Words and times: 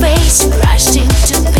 space 0.00 0.48
to 1.28 1.42
pieces. 1.44 1.59